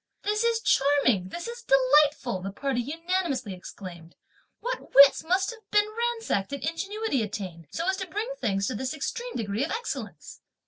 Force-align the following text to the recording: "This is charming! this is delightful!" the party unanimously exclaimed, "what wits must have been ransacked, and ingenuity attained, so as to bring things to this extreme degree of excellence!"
"This 0.23 0.43
is 0.43 0.61
charming! 0.61 1.27
this 1.29 1.47
is 1.47 1.61
delightful!" 1.63 2.41
the 2.41 2.51
party 2.51 2.81
unanimously 2.81 3.53
exclaimed, 3.53 4.15
"what 4.59 4.95
wits 4.95 5.23
must 5.23 5.51
have 5.51 5.69
been 5.69 5.87
ransacked, 5.95 6.51
and 6.53 6.63
ingenuity 6.63 7.21
attained, 7.21 7.67
so 7.69 7.87
as 7.87 7.97
to 7.97 8.07
bring 8.07 8.33
things 8.39 8.65
to 8.65 8.73
this 8.73 8.95
extreme 8.95 9.35
degree 9.35 9.63
of 9.63 9.69
excellence!" 9.69 10.41